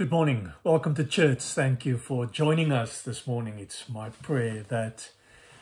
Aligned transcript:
Good 0.00 0.10
morning. 0.10 0.54
Welcome 0.64 0.94
to 0.94 1.04
church. 1.04 1.42
Thank 1.42 1.84
you 1.84 1.98
for 1.98 2.24
joining 2.24 2.72
us 2.72 3.02
this 3.02 3.26
morning. 3.26 3.58
It's 3.58 3.86
my 3.86 4.08
prayer 4.08 4.64
that 4.70 5.10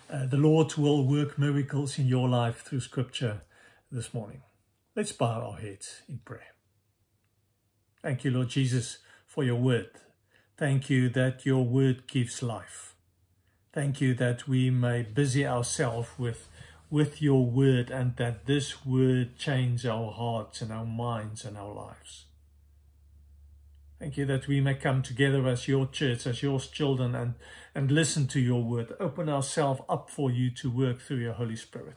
uh, 0.09 0.27
the 0.27 0.37
Lord 0.37 0.77
will 0.77 1.05
work 1.05 1.41
miracles 1.41 1.99
in 1.99 2.07
your 2.07 2.29
life 2.29 2.61
through 2.61 2.83
scripture 2.83 3.41
this 3.91 4.15
morning. 4.15 4.43
Let's 4.95 5.11
bow 5.11 5.41
our 5.41 5.59
heads 5.59 6.03
in 6.09 6.19
prayer. 6.19 6.55
Thank 8.01 8.23
you, 8.23 8.31
Lord 8.31 8.51
Jesus, 8.51 8.99
for 9.27 9.43
your 9.43 9.57
word. 9.57 9.91
Thank 10.57 10.89
you 10.89 11.09
that 11.09 11.45
your 11.45 11.65
word 11.65 12.07
gives 12.07 12.41
life. 12.41 12.95
Thank 13.73 14.01
you 14.01 14.15
that 14.15 14.47
we 14.47 14.71
may 14.71 15.03
busy 15.03 15.45
ourselves 15.45 16.11
with, 16.17 16.47
with 16.91 17.21
your 17.21 17.45
word 17.45 17.91
and 17.91 18.15
that 18.19 18.47
this 18.47 18.87
word 18.87 19.37
change 19.37 19.85
our 19.85 20.13
hearts 20.13 20.63
and 20.63 20.71
our 20.71 20.87
minds 20.87 21.45
and 21.45 21.59
our 21.59 21.75
lives. 21.75 22.27
Thank 23.99 24.17
you 24.17 24.27
that 24.27 24.47
we 24.47 24.61
may 24.61 24.75
come 24.75 25.03
together 25.03 25.47
as 25.49 25.67
your 25.67 25.87
church, 25.87 26.27
as 26.27 26.41
your 26.41 26.61
children, 26.61 27.17
and, 27.17 27.35
and 27.75 27.91
listen 27.91 28.29
to 28.29 28.41
your 28.41 28.63
word. 28.63 28.93
Open 29.01 29.29
ourselves 29.29 29.81
up 29.89 30.09
for 30.09 30.31
you 30.31 30.51
to 30.53 30.71
work 30.71 31.01
through 31.01 31.17
your 31.17 31.33
Holy 31.33 31.57
Spirit. 31.57 31.97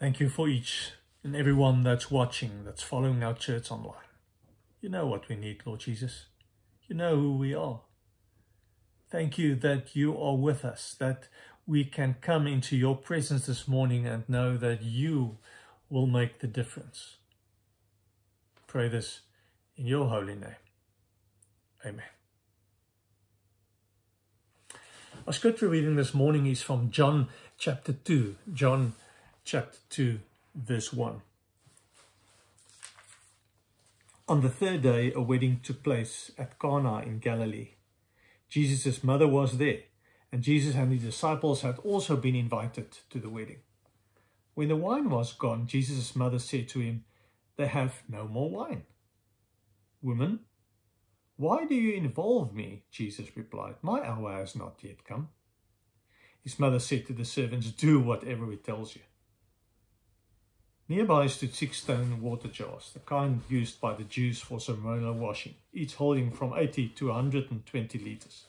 Thank 0.00 0.18
you 0.18 0.30
for 0.30 0.48
each 0.48 0.92
and 1.22 1.36
everyone 1.36 1.82
that's 1.82 2.10
watching, 2.10 2.64
that's 2.64 2.82
following 2.82 3.22
our 3.22 3.34
church 3.34 3.70
online. 3.70 3.96
You 4.80 4.88
know 4.88 5.06
what 5.06 5.28
we 5.28 5.36
need, 5.36 5.60
Lord 5.66 5.80
Jesus. 5.80 6.26
You 6.86 6.96
know 6.96 7.16
who 7.16 7.36
we 7.36 7.54
are. 7.54 7.80
Thank 9.10 9.36
you 9.36 9.54
that 9.56 9.94
you 9.94 10.16
are 10.18 10.36
with 10.36 10.64
us, 10.64 10.94
that 11.00 11.28
we 11.66 11.84
can 11.84 12.16
come 12.22 12.46
into 12.46 12.76
your 12.76 12.96
presence 12.96 13.46
this 13.46 13.68
morning 13.68 14.06
and 14.06 14.26
know 14.26 14.56
that 14.56 14.82
you 14.82 15.36
will 15.90 16.06
make 16.06 16.38
the 16.38 16.46
difference. 16.46 17.16
Pray 18.66 18.88
this 18.88 19.20
in 19.78 19.86
your 19.86 20.08
holy 20.08 20.34
name. 20.34 20.56
Amen. 21.86 22.02
Our 25.26 25.32
scripture 25.32 25.68
reading 25.68 25.94
this 25.94 26.12
morning 26.12 26.46
is 26.46 26.60
from 26.62 26.90
John 26.90 27.28
chapter 27.56 27.92
2. 27.92 28.34
John 28.52 28.94
chapter 29.44 29.78
2, 29.90 30.18
verse 30.54 30.92
1. 30.92 31.22
On 34.28 34.40
the 34.42 34.50
third 34.50 34.82
day, 34.82 35.12
a 35.14 35.20
wedding 35.20 35.60
took 35.62 35.82
place 35.82 36.32
at 36.36 36.58
Cana 36.58 37.00
in 37.02 37.20
Galilee. 37.20 37.70
Jesus' 38.48 39.04
mother 39.04 39.28
was 39.28 39.58
there, 39.58 39.80
and 40.32 40.42
Jesus 40.42 40.74
and 40.74 40.92
his 40.92 41.02
disciples 41.02 41.62
had 41.62 41.78
also 41.78 42.16
been 42.16 42.34
invited 42.34 42.98
to 43.10 43.18
the 43.18 43.30
wedding. 43.30 43.60
When 44.54 44.68
the 44.68 44.76
wine 44.76 45.08
was 45.08 45.32
gone, 45.32 45.66
Jesus' 45.66 46.16
mother 46.16 46.40
said 46.40 46.68
to 46.70 46.80
him, 46.80 47.04
they 47.56 47.68
have 47.68 48.02
no 48.08 48.26
more 48.26 48.50
wine. 48.50 48.82
Woman, 50.02 50.40
why 51.36 51.64
do 51.64 51.74
you 51.74 51.94
involve 51.94 52.54
me? 52.54 52.84
Jesus 52.90 53.36
replied, 53.36 53.76
My 53.82 54.00
hour 54.06 54.32
has 54.32 54.54
not 54.54 54.78
yet 54.82 55.04
come. 55.04 55.28
His 56.42 56.58
mother 56.58 56.78
said 56.78 57.06
to 57.06 57.12
the 57.12 57.24
servants, 57.24 57.70
Do 57.70 58.00
whatever 58.00 58.50
he 58.50 58.56
tells 58.56 58.94
you. 58.94 59.02
Nearby 60.88 61.26
stood 61.26 61.54
six 61.54 61.78
stone 61.78 62.22
water 62.22 62.48
jars, 62.48 62.90
the 62.94 63.00
kind 63.00 63.42
used 63.48 63.80
by 63.80 63.94
the 63.94 64.04
Jews 64.04 64.40
for 64.40 64.58
ceremonial 64.58 65.12
washing, 65.12 65.54
each 65.72 65.94
holding 65.94 66.30
from 66.30 66.54
80 66.56 66.88
to 66.88 67.08
120 67.08 67.98
liters. 67.98 68.46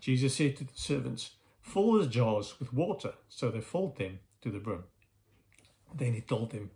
Jesus 0.00 0.34
said 0.34 0.56
to 0.56 0.64
the 0.64 0.72
servants, 0.74 1.30
Fill 1.62 2.00
the 2.00 2.06
jars 2.06 2.58
with 2.58 2.72
water, 2.72 3.12
so 3.28 3.50
they 3.50 3.60
filled 3.60 3.96
them 3.96 4.18
to 4.42 4.50
the 4.50 4.58
brim. 4.58 4.84
Then 5.94 6.14
he 6.14 6.22
told 6.22 6.50
them, 6.50 6.70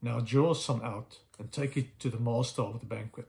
now 0.00 0.20
draw 0.20 0.54
some 0.54 0.80
out 0.82 1.18
and 1.38 1.50
take 1.50 1.76
it 1.76 1.98
to 2.00 2.08
the 2.08 2.20
master 2.20 2.62
of 2.62 2.80
the 2.80 2.86
banquet. 2.86 3.28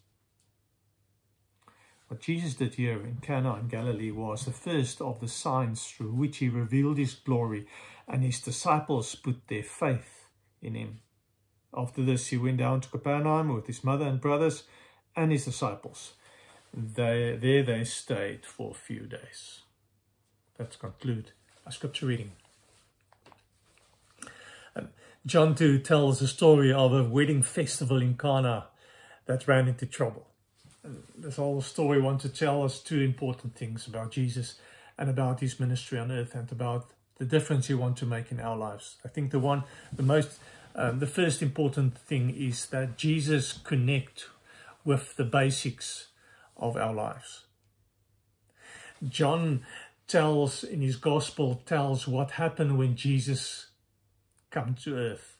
What 2.11 2.19
Jesus 2.19 2.55
did 2.55 2.73
here 2.73 3.01
in 3.01 3.19
Cana 3.21 3.55
in 3.55 3.69
Galilee 3.69 4.11
was 4.11 4.43
the 4.43 4.51
first 4.51 4.99
of 4.99 5.21
the 5.21 5.29
signs 5.29 5.85
through 5.85 6.11
which 6.11 6.39
he 6.39 6.49
revealed 6.49 6.97
his 6.97 7.13
glory 7.13 7.67
and 8.05 8.21
his 8.21 8.41
disciples 8.41 9.15
put 9.15 9.47
their 9.47 9.63
faith 9.63 10.25
in 10.61 10.75
him. 10.75 10.99
After 11.73 12.03
this, 12.03 12.27
he 12.27 12.35
went 12.35 12.57
down 12.57 12.81
to 12.81 12.89
Capernaum 12.89 13.55
with 13.55 13.65
his 13.65 13.81
mother 13.85 14.05
and 14.05 14.19
brothers 14.19 14.63
and 15.15 15.31
his 15.31 15.45
disciples. 15.45 16.11
They, 16.73 17.37
there 17.41 17.63
they 17.63 17.85
stayed 17.85 18.45
for 18.45 18.71
a 18.71 18.73
few 18.73 19.05
days. 19.05 19.61
Let's 20.59 20.75
conclude 20.75 21.31
our 21.65 21.71
scripture 21.71 22.07
reading. 22.07 22.33
Um, 24.75 24.89
John 25.25 25.55
2 25.55 25.79
tells 25.79 26.19
the 26.19 26.27
story 26.27 26.73
of 26.73 26.91
a 26.91 27.05
wedding 27.05 27.41
festival 27.41 28.01
in 28.01 28.17
Cana 28.17 28.65
that 29.27 29.47
ran 29.47 29.69
into 29.69 29.85
trouble 29.85 30.27
this 31.17 31.35
whole 31.35 31.61
story 31.61 32.01
wants 32.01 32.23
to 32.23 32.29
tell 32.29 32.63
us 32.63 32.79
two 32.79 33.01
important 33.01 33.55
things 33.55 33.87
about 33.87 34.11
Jesus 34.11 34.55
and 34.97 35.09
about 35.09 35.39
his 35.39 35.59
ministry 35.59 35.99
on 35.99 36.11
earth 36.11 36.35
and 36.35 36.51
about 36.51 36.91
the 37.17 37.25
difference 37.25 37.67
he 37.67 37.73
wants 37.73 37.99
to 37.99 38.05
make 38.05 38.31
in 38.31 38.39
our 38.39 38.57
lives. 38.57 38.97
I 39.05 39.07
think 39.07 39.31
the 39.31 39.39
one, 39.39 39.63
the 39.93 40.03
most, 40.03 40.39
um, 40.75 40.99
the 40.99 41.07
first 41.07 41.41
important 41.41 41.97
thing 41.97 42.29
is 42.31 42.65
that 42.67 42.97
Jesus 42.97 43.53
connect 43.53 44.25
with 44.83 45.15
the 45.15 45.23
basics 45.23 46.07
of 46.57 46.75
our 46.75 46.93
lives. 46.93 47.45
John 49.07 49.63
tells 50.07 50.63
in 50.63 50.81
his 50.81 50.95
gospel 50.95 51.61
tells 51.65 52.07
what 52.07 52.31
happened 52.31 52.77
when 52.77 52.95
Jesus 52.95 53.67
come 54.49 54.75
to 54.83 54.97
earth 54.97 55.37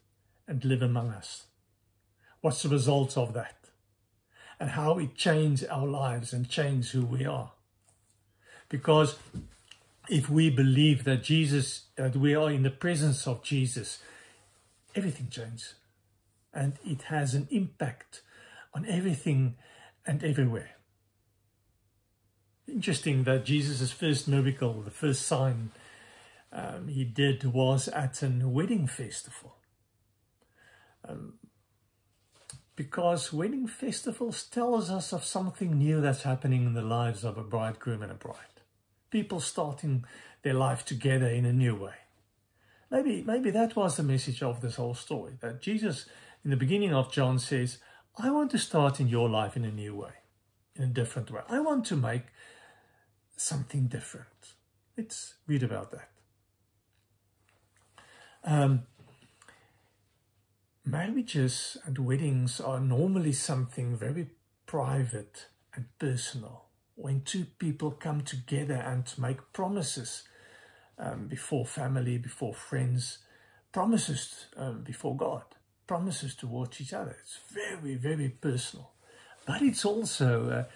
and 0.48 0.64
live 0.64 0.82
among 0.82 1.10
us. 1.10 1.46
What's 2.42 2.64
the 2.64 2.70
result 2.70 3.18
of 3.18 3.34
that? 3.34 3.61
And 4.62 4.70
how 4.70 5.00
it 5.00 5.16
changed 5.16 5.66
our 5.72 5.88
lives 5.88 6.34
and 6.34 6.48
changed 6.48 6.92
who 6.92 7.04
we 7.04 7.26
are. 7.26 7.52
Because 8.70 9.16
if 10.08 10.30
we 10.30 10.52
believe 10.52 11.04
that 11.04 11.24
Jesus, 11.24 11.86
that 11.96 12.16
we 12.16 12.36
are 12.36 12.52
in 12.52 12.62
the 12.62 12.70
presence 12.70 13.26
of 13.26 13.42
Jesus, 13.42 13.98
everything 14.94 15.30
changes. 15.32 15.74
And 16.54 16.74
it 16.86 17.02
has 17.04 17.34
an 17.34 17.48
impact 17.50 18.22
on 18.72 18.86
everything 18.86 19.56
and 20.06 20.24
everywhere. 20.24 20.76
Interesting 22.68 23.24
that 23.24 23.46
Jesus' 23.46 23.92
first 23.92 24.28
miracle, 24.28 24.84
the 24.84 24.92
first 24.92 25.24
sign 25.24 25.72
um, 26.54 26.88
he 26.88 27.04
did 27.04 27.46
was 27.46 27.88
at 27.88 28.22
a 28.22 28.30
wedding 28.44 28.86
festival. 28.86 29.56
Um, 31.04 31.34
because 32.82 33.32
wedding 33.32 33.68
festivals 33.68 34.42
tells 34.42 34.90
us 34.90 35.14
of 35.14 35.24
something 35.24 35.78
new 35.78 36.02
that's 36.02 36.24
happening 36.24 36.66
in 36.66 36.74
the 36.74 36.82
lives 36.82 37.24
of 37.24 37.38
a 37.38 37.44
bridegroom 37.44 38.02
and 38.02 38.12
a 38.12 38.16
bride. 38.16 38.58
People 39.12 39.40
starting 39.40 40.04
their 40.42 40.56
life 40.56 40.84
together 40.84 41.28
in 41.28 41.46
a 41.46 41.54
new 41.54 41.76
way. 41.76 41.94
Maybe, 42.90 43.22
maybe 43.22 43.52
that 43.52 43.76
was 43.76 43.98
the 43.98 44.04
message 44.04 44.42
of 44.42 44.62
this 44.62 44.78
whole 44.78 44.96
story, 44.96 45.34
that 45.42 45.62
Jesus, 45.62 46.08
in 46.44 46.50
the 46.50 46.58
beginning 46.58 46.92
of 46.92 47.12
John, 47.12 47.38
says, 47.38 47.78
I 48.18 48.32
want 48.32 48.50
to 48.50 48.58
start 48.58 49.00
in 49.00 49.08
your 49.08 49.30
life 49.30 49.56
in 49.56 49.64
a 49.64 49.72
new 49.72 49.96
way, 49.96 50.14
in 50.76 50.86
a 50.86 50.88
different 50.88 51.30
way. 51.30 51.42
I 51.48 51.60
want 51.60 51.86
to 51.86 51.96
make 51.96 52.24
something 53.38 53.86
different. 53.86 54.56
Let's 54.98 55.36
read 55.46 55.62
about 55.62 55.92
that. 55.92 56.10
Um, 58.44 58.88
Marriages 60.86 61.78
and 61.86 62.00
weddings 62.00 62.60
are 62.60 62.80
normally 62.80 63.34
something 63.34 63.96
very 63.96 64.28
private 64.66 65.46
and 65.76 65.86
personal. 66.00 66.66
When 66.96 67.22
two 67.22 67.46
people 67.60 67.92
come 67.92 68.22
together 68.22 68.74
and 68.74 69.06
make 69.18 69.54
promises 69.54 70.24
um, 70.98 71.28
before 71.28 71.68
family, 71.68 72.18
before 72.18 72.56
friends, 72.56 73.20
promises 73.72 74.48
um, 74.58 74.82
before 74.82 75.16
God, 75.16 75.44
promises 75.86 76.34
towards 76.34 76.82
each 76.82 76.94
other. 76.94 77.16
It's 77.22 77.40
very, 77.54 77.94
very 77.96 78.30
personal. 78.30 78.92
But 79.46 79.62
it's 79.62 79.86
also 79.86 80.68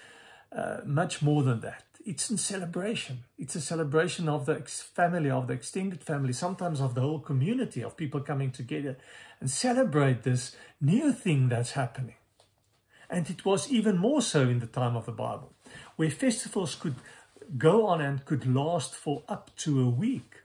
uh, 0.54 0.56
uh, 0.56 0.82
much 0.86 1.24
more 1.24 1.42
than 1.42 1.62
that 1.62 1.84
it's 2.06 2.30
a 2.30 2.38
celebration. 2.38 3.24
It's 3.38 3.56
a 3.56 3.62
celebration 3.62 4.30
of 4.30 4.46
the 4.46 4.62
family, 4.62 5.30
of 5.32 5.48
the 5.48 5.54
extended 5.54 6.04
family, 6.04 6.34
sometimes 6.34 6.80
of 6.80 6.94
the 6.94 7.02
whole 7.02 7.20
community 7.20 7.84
of 7.84 7.98
people 7.98 8.22
coming 8.22 8.52
together 8.52 8.98
and 9.40 9.50
celebrate 9.50 10.24
this 10.24 10.56
new 10.80 11.12
thing 11.12 11.50
that's 11.50 11.72
happening. 11.72 12.16
And 13.10 13.30
it 13.30 13.44
was 13.44 13.72
even 13.72 13.98
more 13.98 14.22
so 14.22 14.42
in 14.42 14.60
the 14.60 14.68
time 14.68 14.96
of 14.96 15.06
the 15.06 15.12
Bible, 15.12 15.54
where 15.96 16.12
festivals 16.12 16.76
could 16.76 16.96
go 17.58 17.88
on 17.88 18.02
and 18.02 18.24
could 18.26 18.46
last 18.48 18.96
for 18.96 19.24
up 19.28 19.52
to 19.58 19.82
a 19.82 19.90
week. 19.90 20.42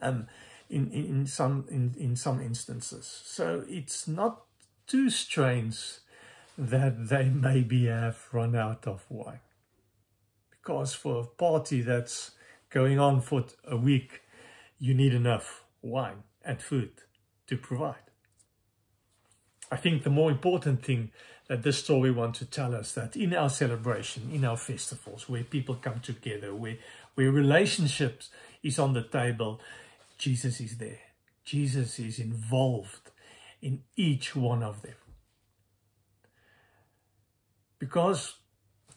Um, 0.00 0.28
in, 0.70 0.90
in, 0.90 1.04
in 1.06 1.26
some 1.26 1.64
in, 1.70 1.94
in 1.98 2.14
some 2.14 2.40
instances. 2.40 3.22
So 3.24 3.64
it's 3.68 4.06
not 4.06 4.42
too 4.86 5.10
strange 5.10 5.78
that 6.56 7.08
they 7.08 7.28
maybe 7.34 7.86
have 7.86 8.26
run 8.32 8.54
out 8.54 8.86
of 8.86 9.04
wine. 9.08 9.40
Because 10.68 10.92
for 10.92 11.22
a 11.22 11.24
party 11.24 11.80
that's 11.80 12.32
going 12.68 13.00
on 13.00 13.22
for 13.22 13.46
a 13.66 13.74
week, 13.74 14.20
you 14.78 14.92
need 14.92 15.14
enough 15.14 15.64
wine 15.80 16.24
and 16.44 16.60
food 16.60 16.90
to 17.46 17.56
provide. 17.56 18.10
I 19.72 19.76
think 19.76 20.02
the 20.02 20.10
more 20.10 20.30
important 20.30 20.84
thing 20.84 21.10
that 21.48 21.62
this 21.62 21.78
story 21.78 22.10
wants 22.10 22.40
to 22.40 22.44
tell 22.44 22.74
us 22.74 22.92
that 22.92 23.16
in 23.16 23.34
our 23.34 23.48
celebration, 23.48 24.28
in 24.30 24.44
our 24.44 24.58
festivals, 24.58 25.26
where 25.26 25.42
people 25.42 25.74
come 25.74 26.00
together, 26.00 26.54
where, 26.54 26.76
where 27.14 27.30
relationships 27.30 28.28
is 28.62 28.78
on 28.78 28.92
the 28.92 29.04
table, 29.04 29.62
Jesus 30.18 30.60
is 30.60 30.76
there. 30.76 31.00
Jesus 31.46 31.98
is 31.98 32.18
involved 32.18 33.10
in 33.62 33.84
each 33.96 34.36
one 34.36 34.62
of 34.62 34.82
them. 34.82 34.96
Because 37.78 38.34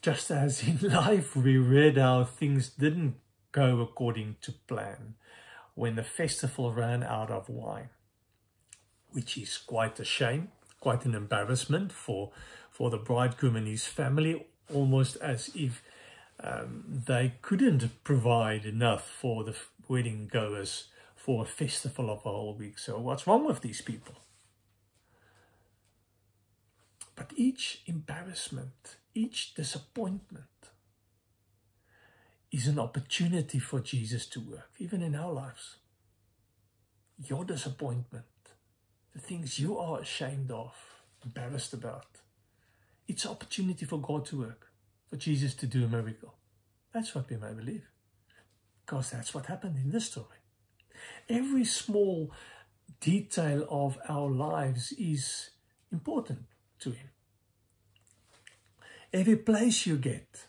just 0.01 0.31
as 0.31 0.63
in 0.67 0.79
life 0.89 1.35
we 1.35 1.57
read 1.57 1.97
how 1.97 2.23
things 2.23 2.69
didn't 2.69 3.15
go 3.51 3.81
according 3.81 4.35
to 4.41 4.51
plan 4.51 5.15
when 5.75 5.95
the 5.95 6.03
festival 6.03 6.73
ran 6.73 7.03
out 7.03 7.31
of 7.31 7.49
wine, 7.49 7.89
which 9.11 9.37
is 9.37 9.57
quite 9.57 9.99
a 9.99 10.05
shame, 10.05 10.49
quite 10.79 11.05
an 11.05 11.15
embarrassment 11.15 11.91
for, 11.91 12.31
for 12.69 12.89
the 12.89 12.97
bridegroom 12.97 13.55
and 13.55 13.67
his 13.67 13.85
family, 13.85 14.45
almost 14.73 15.15
as 15.17 15.49
if 15.55 15.83
um, 16.43 16.83
they 16.87 17.33
couldn't 17.41 18.03
provide 18.03 18.65
enough 18.65 19.07
for 19.07 19.43
the 19.43 19.55
wedding 19.87 20.29
goers 20.31 20.85
for 21.15 21.43
a 21.43 21.47
festival 21.47 22.09
of 22.09 22.19
a 22.19 22.29
whole 22.29 22.55
week. 22.55 22.79
So 22.79 22.97
what's 22.99 23.27
wrong 23.27 23.45
with 23.45 23.61
these 23.61 23.81
people? 23.81 24.15
But 27.15 27.31
each 27.35 27.81
embarrassment, 27.85 28.97
each 29.13 29.53
disappointment 29.53 30.45
is 32.51 32.67
an 32.67 32.79
opportunity 32.79 33.59
for 33.59 33.79
Jesus 33.79 34.25
to 34.27 34.39
work, 34.39 34.71
even 34.77 35.01
in 35.01 35.15
our 35.15 35.31
lives. 35.31 35.77
Your 37.17 37.45
disappointment, 37.45 38.25
the 39.13 39.21
things 39.21 39.59
you 39.59 39.77
are 39.77 39.99
ashamed 39.99 40.51
of, 40.51 40.73
embarrassed 41.23 41.73
about, 41.73 42.07
it's 43.07 43.25
an 43.25 43.31
opportunity 43.31 43.85
for 43.85 43.99
God 43.99 44.25
to 44.27 44.39
work, 44.39 44.71
for 45.09 45.17
Jesus 45.17 45.53
to 45.55 45.67
do 45.67 45.85
a 45.85 45.87
miracle. 45.87 46.35
That's 46.93 47.15
what 47.15 47.29
we 47.29 47.37
may 47.37 47.53
believe, 47.53 47.87
because 48.85 49.11
that's 49.11 49.33
what 49.33 49.45
happened 49.45 49.77
in 49.77 49.91
this 49.91 50.07
story. 50.07 50.27
Every 51.29 51.63
small 51.63 52.31
detail 52.99 53.65
of 53.69 53.97
our 54.09 54.29
lives 54.29 54.91
is 54.93 55.51
important 55.91 56.45
to 56.79 56.91
Him. 56.91 57.09
Every 59.13 59.35
place 59.35 59.85
you 59.85 59.97
get, 59.97 60.45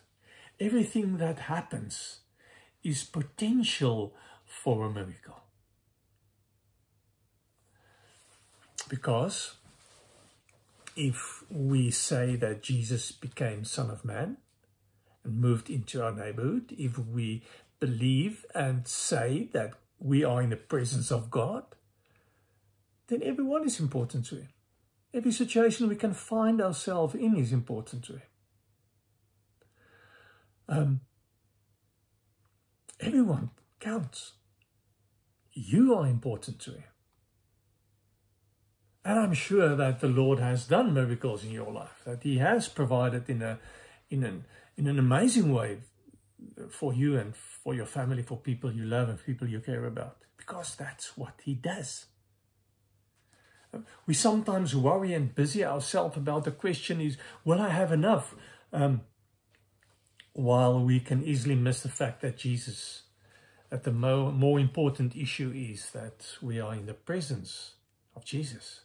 everything 0.60 1.16
that 1.18 1.40
happens 1.40 2.20
is 2.84 3.02
potential 3.02 4.14
for 4.44 4.86
a 4.86 4.90
miracle. 4.90 5.40
Because 8.88 9.54
if 10.96 11.42
we 11.50 11.90
say 11.90 12.36
that 12.36 12.62
Jesus 12.62 13.10
became 13.10 13.64
Son 13.64 13.90
of 13.90 14.04
Man 14.04 14.36
and 15.24 15.40
moved 15.40 15.70
into 15.70 16.02
our 16.02 16.12
neighborhood, 16.12 16.74
if 16.78 16.98
we 16.98 17.42
believe 17.80 18.44
and 18.54 18.86
say 18.86 19.48
that 19.52 19.72
we 19.98 20.22
are 20.22 20.42
in 20.42 20.50
the 20.50 20.56
presence 20.56 21.10
of 21.10 21.30
God, 21.30 21.64
then 23.08 23.22
everyone 23.22 23.64
is 23.64 23.80
important 23.80 24.26
to 24.26 24.36
Him. 24.36 24.48
Every 25.14 25.32
situation 25.32 25.88
we 25.88 25.96
can 25.96 26.14
find 26.14 26.60
ourselves 26.60 27.14
in 27.14 27.36
is 27.36 27.52
important 27.52 28.04
to 28.04 28.12
Him. 28.14 28.22
Um, 30.72 31.00
everyone 32.98 33.50
counts. 33.78 34.32
You 35.52 35.94
are 35.94 36.06
important 36.06 36.60
to 36.60 36.70
Him. 36.70 36.84
And 39.04 39.18
I'm 39.18 39.34
sure 39.34 39.76
that 39.76 40.00
the 40.00 40.08
Lord 40.08 40.38
has 40.38 40.66
done 40.66 40.94
miracles 40.94 41.44
in 41.44 41.50
your 41.50 41.70
life, 41.70 42.00
that 42.06 42.22
He 42.22 42.38
has 42.38 42.68
provided 42.68 43.28
in 43.28 43.42
a 43.42 43.58
in 44.08 44.24
an 44.24 44.46
in 44.76 44.86
an 44.86 44.98
amazing 44.98 45.52
way 45.52 45.80
for 46.70 46.94
you 46.94 47.18
and 47.18 47.36
for 47.36 47.74
your 47.74 47.86
family, 47.86 48.22
for 48.22 48.38
people 48.38 48.72
you 48.72 48.86
love 48.86 49.10
and 49.10 49.22
people 49.22 49.46
you 49.46 49.60
care 49.60 49.84
about, 49.84 50.16
because 50.38 50.74
that's 50.74 51.18
what 51.18 51.34
He 51.44 51.54
does. 51.54 52.06
We 54.06 54.14
sometimes 54.14 54.74
worry 54.74 55.12
and 55.12 55.34
busy 55.34 55.64
ourselves 55.64 56.16
about 56.16 56.44
the 56.44 56.50
question 56.50 57.00
is, 57.00 57.18
will 57.44 57.60
I 57.60 57.68
have 57.68 57.92
enough? 57.92 58.34
Um, 58.72 59.02
while 60.32 60.80
we 60.80 61.00
can 61.00 61.22
easily 61.24 61.54
miss 61.54 61.82
the 61.82 61.88
fact 61.88 62.22
that 62.22 62.38
Jesus, 62.38 63.02
that 63.70 63.84
the 63.84 63.92
more, 63.92 64.32
more 64.32 64.58
important 64.58 65.14
issue 65.16 65.52
is 65.54 65.90
that 65.90 66.26
we 66.40 66.60
are 66.60 66.74
in 66.74 66.86
the 66.86 66.94
presence 66.94 67.74
of 68.16 68.24
Jesus. 68.24 68.80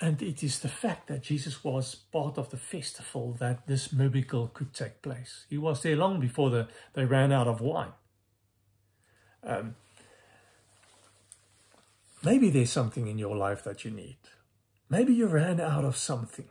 And 0.00 0.20
it 0.20 0.42
is 0.42 0.58
the 0.58 0.68
fact 0.68 1.06
that 1.06 1.22
Jesus 1.22 1.62
was 1.62 1.94
part 1.94 2.36
of 2.36 2.50
the 2.50 2.56
festival 2.56 3.36
that 3.38 3.68
this 3.68 3.92
miracle 3.92 4.50
could 4.52 4.74
take 4.74 5.00
place. 5.00 5.44
He 5.48 5.58
was 5.58 5.82
there 5.82 5.94
long 5.94 6.18
before 6.18 6.50
the, 6.50 6.68
they 6.94 7.04
ran 7.04 7.30
out 7.30 7.46
of 7.46 7.60
wine. 7.60 7.92
Um, 9.44 9.76
maybe 12.24 12.50
there's 12.50 12.72
something 12.72 13.06
in 13.06 13.16
your 13.16 13.36
life 13.36 13.62
that 13.62 13.84
you 13.84 13.92
need. 13.92 14.16
Maybe 14.90 15.14
you 15.14 15.26
ran 15.26 15.60
out 15.60 15.84
of 15.84 15.96
something. 15.96 16.48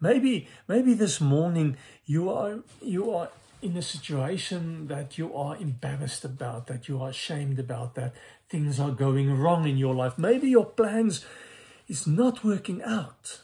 Maybe, 0.00 0.48
maybe 0.66 0.94
this 0.94 1.20
morning 1.20 1.76
you 2.06 2.30
are 2.30 2.60
you 2.80 3.10
are 3.12 3.28
in 3.62 3.76
a 3.76 3.82
situation 3.82 4.88
that 4.88 5.18
you 5.18 5.34
are 5.34 5.56
embarrassed 5.56 6.24
about, 6.24 6.66
that 6.68 6.88
you 6.88 7.02
are 7.02 7.10
ashamed 7.10 7.58
about, 7.58 7.94
that 7.94 8.14
things 8.48 8.80
are 8.80 8.90
going 8.90 9.36
wrong 9.38 9.68
in 9.68 9.76
your 9.76 9.94
life. 9.94 10.16
Maybe 10.16 10.48
your 10.48 10.64
plans 10.64 11.24
is 11.86 12.06
not 12.06 12.42
working 12.42 12.82
out. 12.82 13.40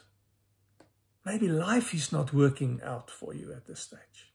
Maybe 1.23 1.47
life 1.47 1.93
is 1.93 2.11
not 2.11 2.33
working 2.33 2.81
out 2.83 3.11
for 3.11 3.33
you 3.33 3.51
at 3.51 3.67
this 3.67 3.81
stage. 3.81 4.31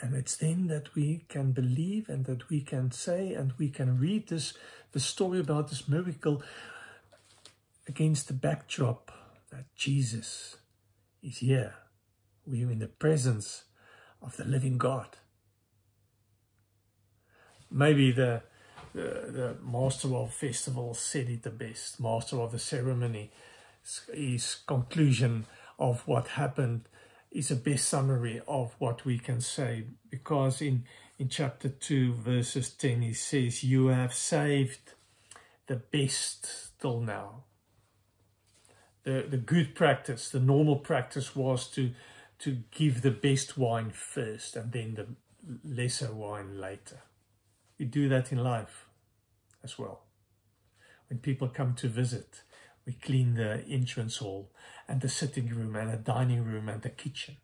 And 0.00 0.14
it's 0.14 0.36
then 0.36 0.68
that 0.68 0.94
we 0.94 1.24
can 1.28 1.52
believe 1.52 2.08
and 2.08 2.24
that 2.26 2.48
we 2.48 2.60
can 2.60 2.92
say 2.92 3.34
and 3.34 3.52
we 3.58 3.68
can 3.68 3.98
read 3.98 4.28
this 4.28 4.54
the 4.92 5.00
story 5.00 5.40
about 5.40 5.68
this 5.68 5.88
miracle 5.88 6.40
against 7.88 8.28
the 8.28 8.34
backdrop 8.34 9.10
that 9.50 9.74
Jesus 9.74 10.56
is 11.22 11.38
here. 11.38 11.74
We 12.46 12.64
are 12.64 12.70
in 12.70 12.78
the 12.78 12.88
presence 12.88 13.64
of 14.22 14.36
the 14.36 14.44
living 14.44 14.78
God. 14.78 15.16
Maybe 17.70 18.12
the 18.12 18.42
the, 18.94 19.30
the 19.30 19.56
master 19.62 20.14
of 20.14 20.32
festival 20.32 20.94
said 20.94 21.28
it 21.28 21.42
the 21.42 21.50
best, 21.50 22.00
master 22.00 22.40
of 22.40 22.52
the 22.52 22.58
ceremony. 22.58 23.30
His 24.12 24.56
conclusion 24.66 25.46
of 25.78 26.00
what 26.06 26.28
happened 26.28 26.88
is 27.30 27.50
a 27.50 27.56
best 27.56 27.88
summary 27.88 28.40
of 28.48 28.74
what 28.78 29.04
we 29.04 29.18
can 29.18 29.40
say 29.40 29.84
because 30.10 30.62
in, 30.62 30.84
in 31.18 31.28
chapter 31.28 31.68
2 31.68 32.14
verses 32.14 32.70
10 32.70 33.02
he 33.02 33.12
says 33.12 33.62
you 33.62 33.88
have 33.88 34.14
saved 34.14 34.94
the 35.66 35.76
best 35.76 36.70
till 36.80 37.00
now 37.00 37.44
the, 39.08 39.26
the 39.28 39.36
good 39.36 39.74
practice 39.74 40.30
the 40.30 40.40
normal 40.40 40.76
practice 40.76 41.34
was 41.34 41.66
to 41.68 41.92
to 42.38 42.58
give 42.70 43.02
the 43.02 43.10
best 43.10 43.58
wine 43.58 43.90
first 43.90 44.56
and 44.56 44.72
then 44.72 44.94
the 44.94 45.06
lesser 45.64 46.12
wine 46.12 46.60
later 46.60 47.00
we 47.78 47.86
do 47.86 48.08
that 48.08 48.32
in 48.32 48.38
life 48.38 48.86
as 49.62 49.78
well. 49.78 50.02
When 51.08 51.20
people 51.20 51.48
come 51.48 51.74
to 51.74 51.88
visit, 51.88 52.42
we 52.84 52.94
clean 52.94 53.34
the 53.34 53.64
entrance 53.68 54.16
hall 54.16 54.50
and 54.88 55.00
the 55.00 55.08
sitting 55.08 55.48
room 55.48 55.76
and 55.76 55.92
the 55.92 55.96
dining 55.96 56.44
room 56.44 56.68
and 56.68 56.82
the 56.82 56.90
kitchen. 56.90 57.36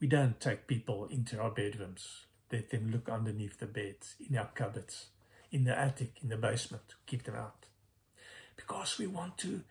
We 0.00 0.06
don't 0.06 0.40
take 0.40 0.66
people 0.66 1.06
into 1.10 1.38
our 1.38 1.50
bedrooms, 1.50 2.26
let 2.50 2.70
them 2.70 2.90
look 2.90 3.08
underneath 3.08 3.58
the 3.58 3.66
beds, 3.66 4.14
in 4.18 4.36
our 4.36 4.50
cupboards, 4.54 5.06
in 5.52 5.64
the 5.64 5.78
attic, 5.78 6.14
in 6.22 6.30
the 6.30 6.36
basement, 6.36 6.94
keep 7.06 7.24
them 7.24 7.34
out. 7.34 7.66
Because 8.56 8.98
we 8.98 9.06
want 9.06 9.36
to 9.38 9.62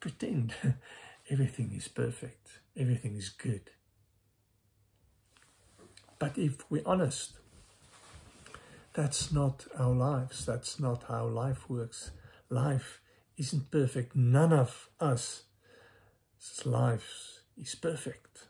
pretend 0.00 0.54
everything 1.30 1.72
is 1.74 1.88
perfect, 1.88 2.60
everything 2.76 3.16
is 3.16 3.28
good. 3.28 3.70
But 6.18 6.36
if 6.36 6.68
we're 6.70 6.82
honest, 6.84 7.38
that's 8.92 9.30
not 9.30 9.66
our 9.78 9.94
lives. 9.94 10.44
That's 10.44 10.80
not 10.80 11.04
how 11.04 11.26
life 11.26 11.70
works. 11.70 12.10
Life 12.50 13.00
isn't 13.36 13.70
perfect. 13.70 14.16
None 14.16 14.52
of 14.52 14.88
us 14.98 15.44
lives 16.64 17.42
is 17.56 17.74
perfect. 17.76 18.46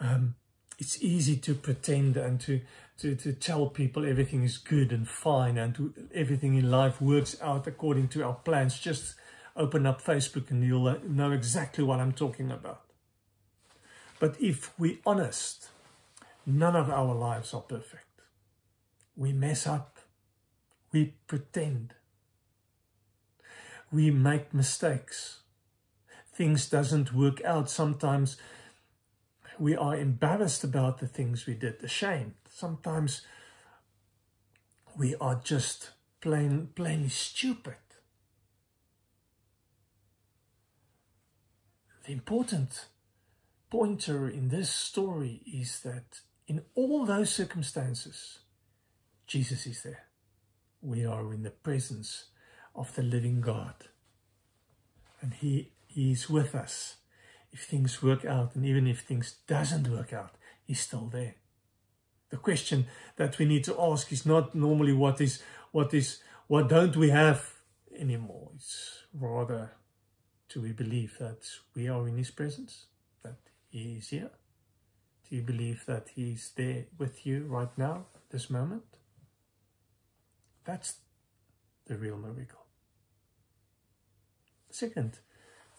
Um, 0.00 0.34
it's 0.78 1.02
easy 1.02 1.36
to 1.38 1.54
pretend 1.54 2.16
and 2.16 2.40
to, 2.42 2.60
to, 2.98 3.14
to 3.14 3.32
tell 3.32 3.66
people 3.66 4.04
everything 4.04 4.42
is 4.42 4.58
good 4.58 4.92
and 4.92 5.08
fine 5.08 5.56
and 5.56 5.74
to, 5.76 5.94
everything 6.12 6.54
in 6.54 6.70
life 6.70 7.00
works 7.00 7.36
out 7.40 7.66
according 7.66 8.08
to 8.08 8.24
our 8.24 8.34
plans. 8.34 8.78
Just 8.78 9.14
open 9.56 9.86
up 9.86 10.02
Facebook 10.02 10.50
and 10.50 10.64
you'll 10.64 10.98
know 11.08 11.32
exactly 11.32 11.84
what 11.84 12.00
I'm 12.00 12.12
talking 12.12 12.50
about. 12.50 12.82
But 14.18 14.40
if 14.40 14.76
we're 14.78 14.98
honest, 15.06 15.68
none 16.44 16.74
of 16.74 16.90
our 16.90 17.14
lives 17.14 17.54
are 17.54 17.60
perfect. 17.60 18.04
We 19.16 19.32
mess 19.32 19.66
up. 19.66 19.98
We 20.92 21.14
pretend. 21.26 21.94
We 23.92 24.10
make 24.10 24.52
mistakes. 24.52 25.40
Things 26.32 26.68
doesn't 26.68 27.14
work 27.14 27.42
out. 27.44 27.70
Sometimes 27.70 28.36
we 29.58 29.76
are 29.76 29.96
embarrassed 29.96 30.64
about 30.64 30.98
the 30.98 31.06
things 31.06 31.46
we 31.46 31.54
did, 31.54 31.82
ashamed. 31.82 32.34
Sometimes 32.58 33.22
we 34.96 35.14
are 35.20 35.40
just 35.44 35.90
plain, 36.20 36.70
plain 36.74 37.08
stupid. 37.08 37.76
The 42.04 42.10
important 42.10 42.86
pointer 43.70 44.28
in 44.28 44.48
this 44.48 44.70
story 44.70 45.40
is 45.46 45.82
that 45.84 46.22
in 46.48 46.62
all 46.74 47.06
those 47.06 47.30
circumstances, 47.30 48.40
Jesus 49.28 49.64
is 49.64 49.84
there. 49.84 50.06
We 50.82 51.06
are 51.06 51.32
in 51.32 51.44
the 51.44 51.50
presence 51.50 52.30
of 52.74 52.92
the 52.96 53.04
living 53.04 53.40
God. 53.40 53.74
And 55.20 55.34
he, 55.34 55.70
he 55.86 56.10
is 56.10 56.28
with 56.28 56.56
us 56.56 56.96
if 57.52 57.66
things 57.66 58.02
work 58.02 58.24
out 58.24 58.56
and 58.56 58.66
even 58.66 58.88
if 58.88 59.02
things 59.02 59.36
doesn't 59.46 59.88
work 59.88 60.12
out, 60.12 60.34
he's 60.64 60.80
still 60.80 61.06
there. 61.06 61.36
The 62.30 62.36
question 62.36 62.86
that 63.16 63.38
we 63.38 63.46
need 63.46 63.64
to 63.64 63.80
ask 63.80 64.12
is 64.12 64.26
not 64.26 64.54
normally 64.54 64.92
what 64.92 65.20
is 65.20 65.42
what 65.72 65.94
is 65.94 66.20
what 66.46 66.68
don't 66.68 66.96
we 66.96 67.10
have 67.10 67.54
anymore. 67.96 68.50
It's 68.54 69.04
rather 69.12 69.72
do 70.48 70.62
we 70.62 70.72
believe 70.72 71.16
that 71.18 71.46
we 71.74 71.88
are 71.88 72.08
in 72.08 72.16
his 72.16 72.30
presence, 72.30 72.86
that 73.22 73.36
he 73.68 73.96
is 73.98 74.08
here? 74.08 74.30
Do 75.28 75.36
you 75.36 75.42
believe 75.42 75.84
that 75.86 76.08
he's 76.14 76.52
there 76.56 76.86
with 76.96 77.26
you 77.26 77.44
right 77.44 77.76
now, 77.76 78.06
this 78.30 78.48
moment? 78.48 78.84
That's 80.64 80.94
the 81.86 81.96
real 81.96 82.16
miracle. 82.16 82.64
Second, 84.70 85.18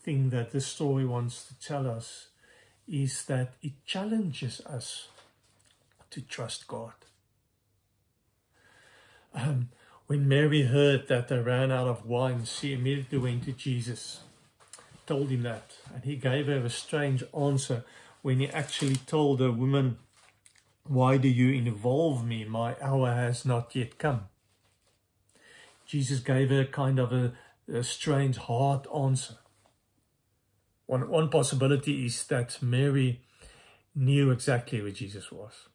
thing 0.02 0.30
that 0.30 0.52
this 0.52 0.68
story 0.68 1.06
wants 1.06 1.46
to 1.48 1.60
tell 1.60 1.88
us 1.88 2.28
is 2.88 3.26
that 3.26 3.54
it 3.62 3.74
challenges 3.86 4.62
us 4.62 5.08
to 6.12 6.22
trust 6.22 6.68
God. 6.68 6.94
Um, 9.34 9.70
when 10.08 10.28
Mary 10.28 10.64
heard 10.64 11.08
that 11.08 11.28
they 11.28 11.38
ran 11.38 11.72
out 11.72 11.88
of 11.88 12.06
wine, 12.06 12.46
she 12.46 12.74
immediately 12.74 13.20
went 13.20 13.44
to 13.44 13.52
Jesus, 13.52 14.22
told 15.06 15.30
him 15.30 15.44
that, 15.44 15.74
and 15.94 16.04
he 16.04 16.16
gave 16.16 16.48
her 16.48 16.58
a 16.58 16.70
strange 16.70 17.24
answer 17.38 17.84
when 18.22 18.40
he 18.40 18.50
actually 18.50 18.96
told 18.96 19.40
the 19.40 19.52
woman, 19.52 19.98
Why 20.84 21.18
do 21.18 21.28
you 21.28 21.54
involve 21.54 22.26
me? 22.26 22.44
My 22.44 22.76
hour 22.82 23.14
has 23.14 23.46
not 23.46 23.76
yet 23.76 23.98
come. 23.98 24.26
Jesus 25.86 26.20
gave 26.20 26.50
her 26.50 26.66
kind 26.66 27.00
of 27.00 27.14
a, 27.14 27.34
a 27.72 27.84
strange, 27.84 28.38
hard 28.38 28.88
answer. 28.96 29.36
One, 30.86 31.08
one 31.10 31.30
possibility 31.30 32.06
is 32.06 32.26
that 32.28 32.62
Mary 32.62 33.22
knew 33.96 34.32
exactly 34.32 34.82
where 34.82 34.92
Jesus 34.92 35.32
was. 35.32 35.68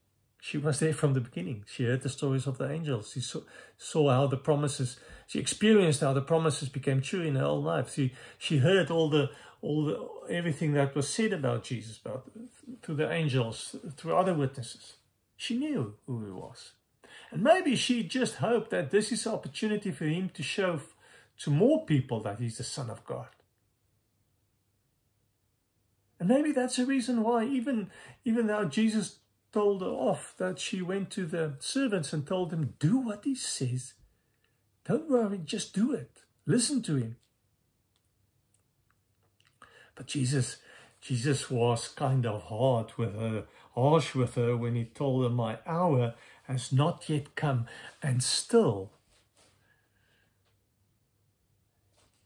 She 0.44 0.58
was 0.58 0.78
there 0.78 0.92
from 0.92 1.14
the 1.14 1.22
beginning. 1.22 1.64
She 1.66 1.84
heard 1.84 2.02
the 2.02 2.10
stories 2.10 2.46
of 2.46 2.58
the 2.58 2.70
angels. 2.70 3.12
She 3.14 3.20
saw, 3.20 3.40
saw 3.78 4.10
how 4.10 4.26
the 4.26 4.36
promises, 4.36 5.00
she 5.26 5.38
experienced 5.38 6.02
how 6.02 6.12
the 6.12 6.20
promises 6.20 6.68
became 6.68 7.00
true 7.00 7.22
in 7.22 7.36
her 7.36 7.44
whole 7.44 7.62
life. 7.62 7.94
She, 7.94 8.12
she 8.36 8.58
heard 8.58 8.90
all 8.90 9.08
the, 9.08 9.30
all 9.62 9.86
the, 9.86 10.06
everything 10.28 10.74
that 10.74 10.94
was 10.94 11.08
said 11.08 11.32
about 11.32 11.64
Jesus, 11.64 11.96
about, 11.96 12.30
through 12.82 12.96
the 12.96 13.10
angels, 13.10 13.74
through 13.96 14.14
other 14.14 14.34
witnesses. 14.34 14.96
She 15.34 15.56
knew 15.56 15.94
who 16.06 16.22
he 16.26 16.30
was. 16.30 16.72
And 17.30 17.42
maybe 17.42 17.74
she 17.74 18.02
just 18.02 18.34
hoped 18.34 18.68
that 18.68 18.90
this 18.90 19.12
is 19.12 19.24
an 19.24 19.32
opportunity 19.32 19.92
for 19.92 20.04
him 20.04 20.28
to 20.34 20.42
show 20.42 20.78
to 21.38 21.50
more 21.50 21.86
people 21.86 22.20
that 22.20 22.38
he's 22.38 22.58
the 22.58 22.64
Son 22.64 22.90
of 22.90 23.02
God. 23.06 23.28
And 26.20 26.28
maybe 26.28 26.52
that's 26.52 26.76
the 26.76 26.84
reason 26.84 27.22
why, 27.22 27.46
even, 27.46 27.90
even 28.26 28.46
though 28.46 28.66
Jesus 28.66 29.20
told 29.54 29.82
her 29.82 29.86
off, 29.86 30.34
that 30.36 30.58
she 30.58 30.82
went 30.82 31.10
to 31.10 31.24
the 31.24 31.54
servants 31.60 32.12
and 32.12 32.26
told 32.26 32.50
them, 32.50 32.74
do 32.80 32.98
what 32.98 33.24
he 33.24 33.36
says. 33.36 33.94
Don't 34.84 35.08
worry, 35.08 35.40
just 35.44 35.72
do 35.72 35.94
it. 35.94 36.10
Listen 36.44 36.82
to 36.82 36.96
him. 36.96 37.16
But 39.94 40.08
Jesus, 40.08 40.56
Jesus 41.00 41.48
was 41.52 41.86
kind 41.86 42.26
of 42.26 42.42
hard 42.42 42.98
with 42.98 43.14
her, 43.14 43.44
harsh 43.76 44.16
with 44.16 44.34
her 44.34 44.56
when 44.56 44.74
he 44.74 44.86
told 44.86 45.22
her, 45.22 45.30
my 45.30 45.58
hour 45.64 46.14
has 46.48 46.72
not 46.72 47.08
yet 47.08 47.36
come. 47.36 47.66
And 48.02 48.24
still, 48.24 48.90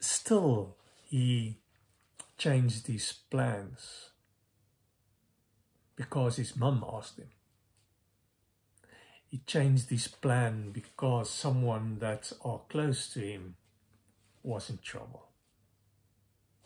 still 0.01 0.79
he 1.05 1.59
changed 2.39 2.87
his 2.87 3.13
plans 3.31 4.13
because 5.99 6.37
his 6.37 6.57
mum 6.57 6.85
asked 6.95 7.19
him. 7.19 7.27
He 9.27 9.41
changed 9.47 9.91
his 9.91 10.07
plan 10.07 10.71
because 10.71 11.29
someone 11.29 11.99
that 11.99 12.33
are 12.43 12.61
close 12.69 13.13
to 13.15 13.21
him 13.21 13.57
was 14.45 14.71
in 14.71 14.79
trouble, 14.79 15.27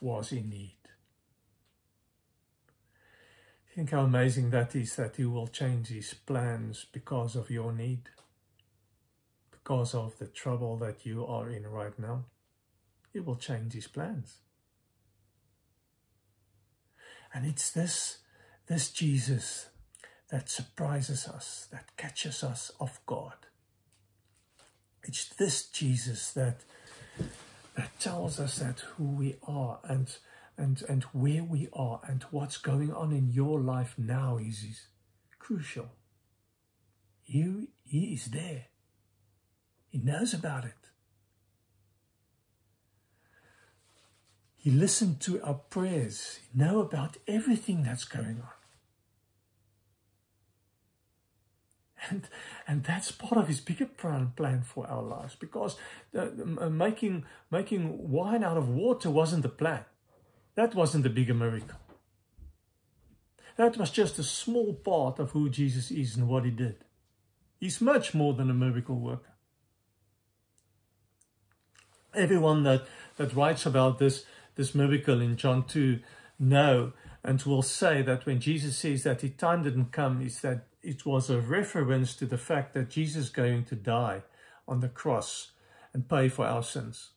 was 0.01 0.33
in 0.33 0.51
need. 0.51 0.77
Think 3.75 3.91
how 3.91 4.03
amazing 4.03 4.51
that 4.51 4.77
is 4.77 4.97
that 4.97 5.17
he 5.17 5.25
will 5.25 5.47
change 5.47 5.89
his 5.89 6.13
plans 6.13 6.85
because 6.93 7.35
of 7.35 7.51
your 7.51 7.73
need, 7.73 8.11
because 9.51 9.95
of 9.95 10.19
the 10.19 10.27
trouble 10.27 10.77
that 10.77 11.07
you 11.07 11.25
are 11.25 11.49
in 11.49 11.67
right 11.67 11.99
now. 11.99 12.27
He 13.15 13.21
will 13.21 13.37
change 13.37 13.73
his 13.73 13.87
plans. 13.87 14.41
And 17.33 17.47
it's 17.47 17.71
this, 17.71 18.19
this 18.67 18.91
Jesus 18.91 19.67
that 20.31 20.49
surprises 20.49 21.29
us, 21.29 21.69
that 21.71 21.97
catches 21.97 22.43
us 22.43 22.73
off 22.81 23.05
guard. 23.07 23.47
It's 25.05 25.29
this 25.29 25.69
Jesus 25.69 26.33
that, 26.33 26.61
that 27.77 27.99
tells 27.99 28.39
us 28.39 28.59
that 28.59 28.81
who 28.97 29.05
we 29.05 29.37
are 29.47 29.81
and, 29.85 30.15
and, 30.57 30.83
and 30.89 31.03
where 31.13 31.43
we 31.45 31.69
are 31.73 32.01
and 32.07 32.25
what's 32.31 32.57
going 32.57 32.93
on 32.93 33.13
in 33.13 33.29
your 33.29 33.61
life 33.61 33.95
now 33.99 34.39
is, 34.39 34.63
is 34.63 34.81
crucial. 35.39 35.91
He, 37.23 37.69
he 37.85 38.15
is 38.15 38.27
there. 38.27 38.67
He 39.89 39.99
knows 39.99 40.33
about 40.33 40.65
it. 40.65 40.92
He 44.63 44.71
listened 44.71 45.19
to 45.23 45.43
our 45.43 45.55
prayers. 45.55 46.39
He 46.41 46.57
know 46.57 46.81
about 46.81 47.17
everything 47.27 47.83
that's 47.83 48.05
going 48.05 48.41
on. 48.41 48.49
And, 52.09 52.29
and 52.69 52.85
that's 52.85 53.11
part 53.11 53.37
of 53.37 53.49
his 53.49 53.61
bigger 53.61 53.87
plan, 53.87 54.35
plan 54.37 54.63
for 54.63 54.87
our 54.87 55.03
lives 55.03 55.35
because 55.35 55.77
uh, 56.17 56.27
making, 56.69 57.25
making 57.51 58.11
wine 58.13 58.45
out 58.45 58.57
of 58.57 58.69
water 58.69 59.11
wasn't 59.11 59.43
the 59.43 59.49
plan. 59.49 59.85
That 60.55 60.77
wasn't 60.77 61.03
the 61.03 61.11
bigger 61.11 61.35
miracle. 61.35 61.79
That 63.57 63.77
was 63.77 63.91
just 63.91 64.21
a 64.21 64.25
small 64.25 64.75
part 64.75 65.19
of 65.19 65.33
who 65.33 65.51
Jesus 65.51 65.91
is 65.91 66.17
and 66.17 66.29
what 66.29 66.45
he 66.45 66.53
did. 66.53 66.77
He's 67.59 67.81
much 67.81 68.15
more 68.15 68.35
than 68.35 68.49
a 68.49 68.55
miracle 68.55 68.97
worker. 68.97 69.33
Everyone 72.15 72.63
that, 72.63 72.87
that 73.17 73.35
writes 73.35 73.67
about 73.67 73.99
this 73.99 74.25
this 74.55 74.75
miracle 74.75 75.21
in 75.21 75.37
John 75.37 75.65
2 75.67 76.01
know 76.39 76.93
and 77.25 77.41
will 77.43 77.63
say 77.63 78.03
that 78.03 78.27
when 78.27 78.41
Jesus 78.41 78.77
says 78.77 79.05
that 79.05 79.21
his 79.21 79.33
time 79.33 79.63
didn't 79.63 79.93
come, 79.93 80.21
is 80.21 80.41
that 80.41 80.67
it 80.83 81.07
was 81.07 81.31
a 81.31 81.41
reference 81.41 82.15
to 82.17 82.27
the 82.27 82.39
fact 82.39 82.75
that 82.75 82.91
Jesus 82.91 83.25
is 83.25 83.31
going 83.31 83.65
to 83.65 83.77
die 83.77 84.23
on 84.67 84.81
the 84.81 84.89
cross 84.89 85.53
and 85.93 86.09
pay 86.09 86.29
for 86.29 86.45
our 86.45 86.63
sins. 86.63 87.11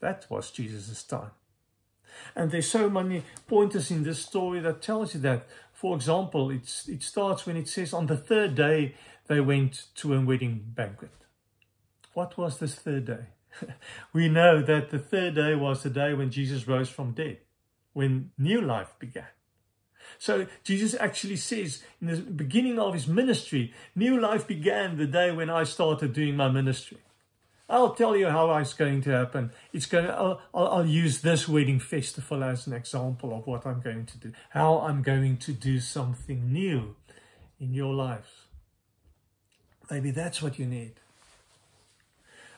That 0.00 0.26
was 0.30 0.50
Jesus' 0.50 1.02
time. 1.02 1.32
And 2.34 2.50
there's 2.50 2.68
so 2.68 2.88
many 2.88 3.22
pointers 3.46 3.90
in 3.90 4.02
this 4.02 4.20
story 4.20 4.60
that 4.60 4.82
tells 4.82 5.14
you 5.14 5.20
that. 5.20 5.46
For 5.72 5.96
example, 5.96 6.50
it's, 6.50 6.88
it 6.88 7.02
starts 7.02 7.46
when 7.46 7.56
it 7.56 7.68
says 7.68 7.94
on 7.94 8.06
the 8.06 8.16
third 8.16 8.54
day 8.54 8.94
they 9.28 9.40
went 9.40 9.86
to 9.96 10.14
a 10.14 10.20
wedding 10.20 10.62
banquet. 10.66 11.10
What 12.12 12.36
was 12.36 12.58
this 12.58 12.74
third 12.74 13.06
day? 13.06 13.26
we 14.12 14.28
know 14.28 14.62
that 14.62 14.90
the 14.90 14.98
third 14.98 15.34
day 15.34 15.54
was 15.54 15.82
the 15.82 15.90
day 15.90 16.14
when 16.14 16.30
Jesus 16.30 16.66
rose 16.66 16.88
from 16.88 17.12
dead, 17.12 17.38
when 17.92 18.30
new 18.38 18.60
life 18.60 18.94
began. 18.98 19.26
So 20.18 20.46
Jesus 20.64 20.94
actually 20.98 21.36
says 21.36 21.82
in 22.00 22.08
the 22.08 22.16
beginning 22.16 22.78
of 22.78 22.94
his 22.94 23.06
ministry, 23.06 23.72
new 23.94 24.20
life 24.20 24.46
began 24.46 24.96
the 24.96 25.06
day 25.06 25.30
when 25.32 25.48
I 25.48 25.64
started 25.64 26.12
doing 26.12 26.36
my 26.36 26.48
ministry. 26.48 26.98
I'll 27.70 27.94
tell 27.94 28.16
you 28.16 28.28
how 28.28 28.54
it's 28.56 28.74
going 28.74 29.00
to 29.02 29.10
happen. 29.10 29.52
It's 29.72 29.86
going. 29.86 30.06
To, 30.06 30.12
I'll, 30.12 30.40
I'll, 30.52 30.68
I'll 30.68 30.86
use 30.86 31.20
this 31.20 31.48
wedding 31.48 31.78
festival 31.78 32.42
as 32.42 32.66
an 32.66 32.72
example 32.72 33.32
of 33.32 33.46
what 33.46 33.64
I'm 33.64 33.80
going 33.80 34.06
to 34.06 34.18
do. 34.18 34.32
How 34.50 34.80
I'm 34.80 35.02
going 35.02 35.36
to 35.38 35.52
do 35.52 35.78
something 35.78 36.52
new 36.52 36.96
in 37.60 37.72
your 37.72 37.94
lives. 37.94 38.28
Maybe 39.88 40.10
that's 40.10 40.42
what 40.42 40.58
you 40.58 40.66
need. 40.66 40.99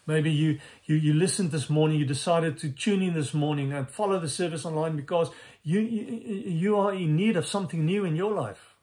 Maybe 0.07 0.33
you, 0.33 0.59
you, 0.85 0.97
you 0.97 1.15
listened 1.15 1.53
this 1.53 1.71
morning, 1.71 1.99
you 1.99 2.05
decided 2.05 2.59
to 2.59 2.71
tune 2.71 3.03
in 3.03 3.15
this 3.15 3.33
morning 3.33 3.73
and 3.73 3.89
follow 3.89 4.19
the 4.19 4.29
service 4.29 4.65
online 4.65 4.97
because 4.97 5.31
you, 5.63 5.81
you, 5.81 6.51
you 6.51 6.77
are 6.77 6.93
in 6.93 7.15
need 7.15 7.37
of 7.37 7.47
something 7.47 7.87
new 7.87 8.05
in 8.05 8.17
your 8.17 8.33
life. 8.33 8.75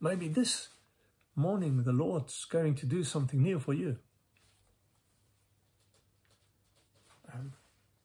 Maybe 0.00 0.26
this 0.26 0.68
morning 1.36 1.84
the 1.84 1.92
Lord's 1.92 2.44
going 2.44 2.74
to 2.76 2.86
do 2.86 3.04
something 3.04 3.40
new 3.40 3.60
for 3.60 3.72
you. 3.72 3.98
Um, 7.32 7.52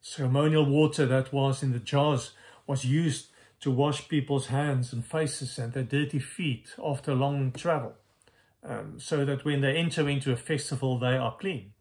ceremonial 0.00 0.64
water 0.64 1.06
that 1.06 1.32
was 1.32 1.62
in 1.62 1.72
the 1.72 1.80
jars 1.80 2.30
was 2.68 2.84
used 2.84 3.30
to 3.60 3.70
wash 3.72 4.08
people's 4.08 4.46
hands 4.46 4.92
and 4.92 5.04
faces 5.04 5.58
and 5.58 5.72
their 5.72 5.82
dirty 5.82 6.20
feet 6.20 6.72
after 6.82 7.14
long 7.14 7.50
travel, 7.50 7.94
um, 8.62 9.00
so 9.00 9.24
that 9.24 9.44
when 9.44 9.60
they 9.60 9.76
enter 9.76 10.08
into 10.08 10.30
a 10.32 10.36
festival, 10.36 10.98
they 10.98 11.16
are 11.16 11.36
clean. 11.36 11.72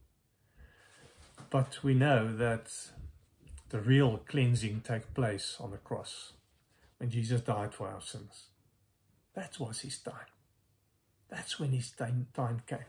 But 1.50 1.84
we 1.84 1.94
know 1.94 2.36
that 2.36 2.72
the 3.70 3.80
real 3.80 4.18
cleansing 4.18 4.82
takes 4.82 5.08
place 5.08 5.58
on 5.60 5.72
the 5.72 5.78
cross 5.78 6.34
when 6.98 7.10
Jesus 7.10 7.42
died 7.42 7.74
for 7.74 7.88
our 7.88 8.02
sins. 8.02 8.48
That 9.34 9.60
was 9.60 9.82
his 9.82 10.00
time. 10.00 10.32
That's 11.30 11.60
when 11.60 11.72
his 11.72 11.92
time, 11.92 12.28
came. 12.66 12.80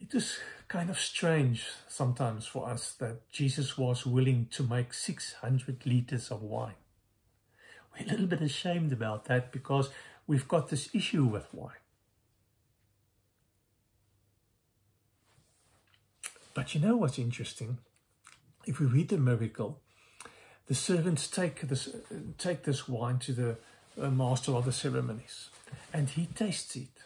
It 0.00 0.14
is 0.14 0.38
kind 0.68 0.88
of 0.88 0.98
strange 0.98 1.66
sometimes 1.88 2.46
for 2.46 2.68
us 2.68 2.92
that 2.94 3.28
Jesus 3.30 3.76
was 3.76 4.06
willing 4.06 4.46
to 4.52 4.62
make 4.62 4.94
600 4.94 5.84
liters 5.84 6.30
of 6.30 6.42
wine. 6.42 6.74
We're 7.92 8.06
a 8.06 8.10
little 8.10 8.26
bit 8.26 8.42
ashamed 8.42 8.92
about 8.92 9.24
that 9.24 9.50
because 9.50 9.90
we've 10.26 10.46
got 10.46 10.68
this 10.68 10.94
issue 10.94 11.24
with 11.24 11.52
wine. 11.52 11.82
But 16.56 16.74
you 16.74 16.80
know 16.80 16.96
what's 16.96 17.18
interesting? 17.18 17.76
If 18.64 18.80
we 18.80 18.86
read 18.86 19.10
the 19.10 19.18
miracle, 19.18 19.82
the 20.68 20.74
servants 20.74 21.28
take 21.28 21.60
this, 21.60 21.94
take 22.38 22.64
this 22.64 22.88
wine 22.88 23.18
to 23.18 23.32
the 23.34 23.58
uh, 24.00 24.08
master 24.08 24.52
of 24.52 24.64
the 24.64 24.72
ceremonies 24.72 25.50
and 25.92 26.08
he 26.08 26.24
tastes 26.34 26.74
it. 26.74 27.04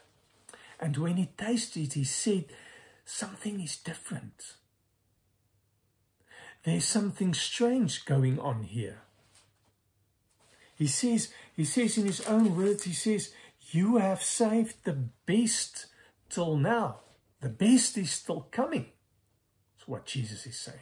And 0.78 0.96
when 0.96 1.16
he 1.16 1.30
tastes 1.36 1.76
it, 1.76 1.94
he 1.94 2.04
said, 2.04 2.44
something 3.04 3.60
is 3.60 3.76
different. 3.76 4.54
There's 6.62 6.84
something 6.84 7.34
strange 7.34 8.04
going 8.04 8.38
on 8.38 8.62
here. 8.62 9.00
He 10.76 10.86
says, 10.86 11.32
he 11.56 11.64
says 11.64 11.98
in 11.98 12.06
his 12.06 12.20
own 12.20 12.56
words, 12.56 12.84
he 12.84 12.92
says, 12.92 13.34
you 13.72 13.96
have 13.96 14.22
saved 14.22 14.84
the 14.84 15.08
best 15.26 15.86
till 16.28 16.56
now. 16.56 17.00
The 17.40 17.48
best 17.48 17.98
is 17.98 18.12
still 18.12 18.46
coming 18.52 18.92
what 19.90 20.06
Jesus 20.06 20.46
is 20.46 20.56
saying. 20.56 20.78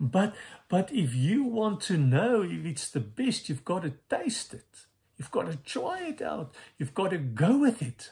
But, 0.00 0.34
but 0.68 0.92
if 0.92 1.14
you 1.14 1.44
want 1.44 1.80
to 1.82 1.96
know 1.96 2.42
if 2.42 2.66
it's 2.66 2.90
the 2.90 3.00
best, 3.00 3.48
you've 3.48 3.64
got 3.64 3.82
to 3.82 3.94
taste 4.10 4.52
it. 4.52 4.86
You've 5.16 5.30
got 5.30 5.50
to 5.50 5.56
try 5.56 6.00
it 6.00 6.20
out. 6.20 6.54
You've 6.78 6.94
got 6.94 7.10
to 7.10 7.18
go 7.18 7.58
with 7.58 7.80
it. 7.80 8.10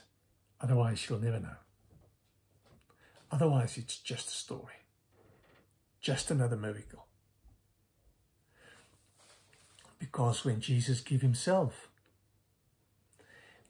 Otherwise, 0.61 1.05
you'll 1.09 1.19
never 1.19 1.39
know. 1.39 1.57
Otherwise, 3.31 3.77
it's 3.77 3.97
just 3.97 4.29
a 4.29 4.31
story. 4.31 4.85
Just 5.99 6.31
another 6.31 6.55
miracle. 6.55 7.05
Because 9.99 10.45
when 10.45 10.61
Jesus 10.61 11.01
gave 11.01 11.21
himself, 11.21 11.89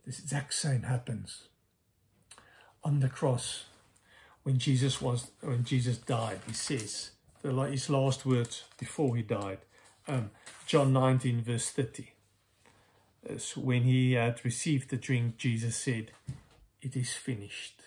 this 0.06 0.20
exact 0.20 0.54
same 0.54 0.84
happens. 0.84 1.48
On 2.84 3.00
the 3.00 3.10
cross, 3.10 3.66
when 4.44 4.58
Jesus 4.58 5.02
was 5.02 5.32
when 5.42 5.64
Jesus 5.64 5.98
died, 5.98 6.40
he 6.48 6.54
says 6.54 7.12
the, 7.42 7.52
his 7.64 7.90
last 7.90 8.26
words 8.26 8.64
before 8.78 9.16
he 9.16 9.24
died. 9.24 9.60
Um, 10.08 10.32
John 10.66 10.94
19 10.94 11.44
verse 11.44 11.70
30. 11.70 12.12
As 13.28 13.56
when 13.56 13.84
he 13.84 14.14
had 14.14 14.44
received 14.44 14.90
the 14.90 14.98
drink, 14.98 15.38
Jesus 15.38 15.76
said, 15.76 16.12
"It 16.82 16.96
is 16.96 17.14
finished." 17.14 17.82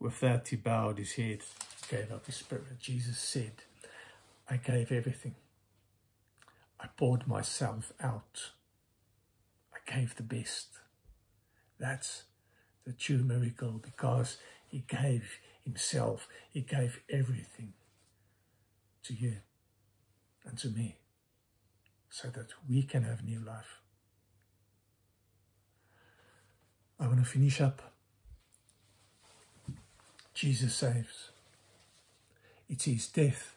With 0.00 0.20
that, 0.20 0.48
he 0.48 0.56
bowed 0.56 0.98
his 0.98 1.12
head, 1.12 1.42
gave 1.88 2.12
up 2.12 2.26
his 2.26 2.36
spirit. 2.36 2.78
Jesus 2.80 3.18
said, 3.18 3.62
"I 4.48 4.56
gave 4.56 4.90
everything. 4.90 5.36
I 6.80 6.88
poured 6.88 7.26
myself 7.26 7.92
out. 8.00 8.52
I 9.72 9.78
gave 9.90 10.16
the 10.16 10.22
best." 10.24 10.68
That's 11.78 12.24
the 12.84 12.92
true 12.92 13.22
miracle 13.22 13.78
because 13.78 14.38
he 14.66 14.84
gave 14.88 15.38
himself. 15.68 16.28
He 16.50 16.60
gave 16.62 17.00
everything 17.10 17.74
to 19.04 19.14
you 19.14 19.36
and 20.44 20.58
to 20.58 20.68
me 20.68 20.96
so 22.10 22.28
that 22.28 22.48
we 22.68 22.82
can 22.82 23.02
have 23.04 23.24
new 23.24 23.40
life. 23.40 23.80
I 27.00 27.06
want 27.06 27.18
to 27.20 27.24
finish 27.24 27.60
up. 27.60 27.92
Jesus 30.34 30.74
saves. 30.74 31.30
It's 32.68 32.84
his 32.84 33.06
death 33.08 33.56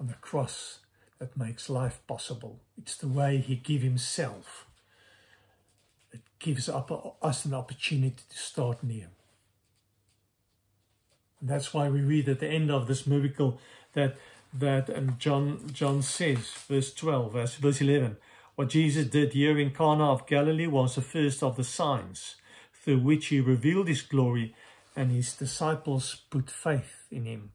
on 0.00 0.06
the 0.08 0.14
cross 0.14 0.80
that 1.18 1.36
makes 1.36 1.70
life 1.70 2.00
possible. 2.06 2.60
It's 2.78 2.96
the 2.96 3.08
way 3.08 3.38
he 3.38 3.56
gave 3.56 3.82
himself 3.82 4.66
It 6.12 6.22
gives 6.38 6.68
up 6.68 7.18
us 7.22 7.44
an 7.44 7.54
opportunity 7.54 8.22
to 8.30 8.38
start 8.38 8.82
new. 8.82 9.06
That's 11.46 11.72
why 11.72 11.88
we 11.88 12.00
read 12.00 12.28
at 12.28 12.40
the 12.40 12.48
end 12.48 12.70
of 12.70 12.86
this 12.86 13.06
miracle 13.06 13.60
that 13.92 14.16
that 14.52 14.88
and 14.88 15.18
John 15.18 15.70
John 15.72 16.02
says, 16.02 16.50
verse 16.68 16.92
12, 16.94 17.32
verse, 17.32 17.54
verse 17.56 17.80
11, 17.80 18.16
what 18.54 18.68
Jesus 18.68 19.06
did 19.06 19.32
here 19.32 19.58
in 19.58 19.70
Cana 19.70 20.12
of 20.12 20.26
Galilee 20.26 20.66
was 20.66 20.94
the 20.94 21.02
first 21.02 21.42
of 21.42 21.56
the 21.56 21.64
signs 21.64 22.36
through 22.72 23.00
which 23.00 23.26
he 23.26 23.40
revealed 23.40 23.88
his 23.88 24.02
glory 24.02 24.54
and 24.94 25.10
his 25.10 25.34
disciples 25.34 26.22
put 26.30 26.50
faith 26.50 27.06
in 27.10 27.26
him. 27.26 27.52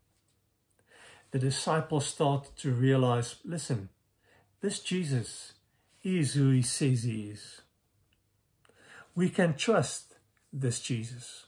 The 1.32 1.40
disciples 1.40 2.06
started 2.06 2.56
to 2.58 2.72
realize, 2.72 3.36
listen, 3.44 3.90
this 4.62 4.80
Jesus 4.80 5.54
is 6.04 6.34
who 6.34 6.52
he 6.52 6.62
says 6.62 7.04
he 7.04 7.30
is. 7.30 7.62
We 9.16 9.30
can 9.30 9.56
trust 9.56 10.16
this 10.54 10.80
Jesus 10.80 11.46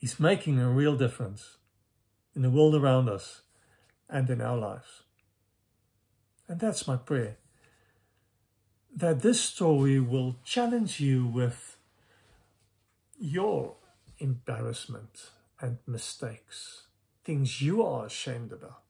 is 0.00 0.18
making 0.18 0.58
a 0.58 0.70
real 0.70 0.96
difference 0.96 1.56
in 2.34 2.42
the 2.42 2.50
world 2.50 2.74
around 2.74 3.08
us 3.08 3.42
and 4.08 4.28
in 4.30 4.40
our 4.40 4.56
lives. 4.56 5.02
And 6.48 6.58
that's 6.58 6.86
my 6.86 6.96
prayer. 6.96 7.36
That 8.94 9.20
this 9.20 9.40
story 9.40 10.00
will 10.00 10.36
challenge 10.44 11.00
you 11.00 11.26
with 11.26 11.76
your 13.18 13.76
embarrassment 14.18 15.30
and 15.60 15.78
mistakes, 15.86 16.86
things 17.24 17.60
you 17.60 17.82
are 17.82 18.06
ashamed 18.06 18.52
about. 18.52 18.82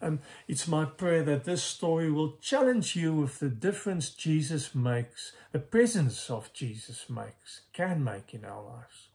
And 0.00 0.20
it's 0.46 0.68
my 0.68 0.84
prayer 0.84 1.22
that 1.24 1.44
this 1.44 1.62
story 1.62 2.10
will 2.10 2.36
challenge 2.36 2.96
you 2.96 3.14
with 3.14 3.38
the 3.38 3.48
difference 3.48 4.10
Jesus 4.10 4.74
makes, 4.74 5.32
the 5.52 5.58
presence 5.58 6.30
of 6.30 6.52
Jesus 6.52 7.08
makes, 7.08 7.62
can 7.72 8.04
make 8.04 8.34
in 8.34 8.44
our 8.44 8.62
lives 8.62 9.05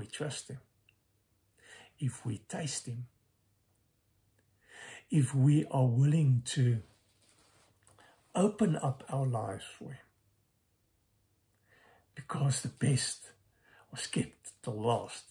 we 0.00 0.06
trust 0.06 0.48
Him, 0.48 0.60
if 1.98 2.24
we 2.24 2.38
taste 2.48 2.86
Him, 2.86 3.06
if 5.10 5.34
we 5.34 5.66
are 5.70 5.86
willing 5.86 6.42
to 6.46 6.78
open 8.34 8.76
up 8.76 9.04
our 9.10 9.26
lives 9.26 9.64
for 9.78 9.92
Him. 9.92 10.06
Because 12.14 12.62
the 12.62 12.68
best 12.68 13.30
was 13.90 14.06
kept 14.06 14.52
till 14.62 14.80
last. 14.80 15.24